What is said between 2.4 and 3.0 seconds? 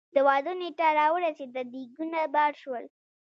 شول.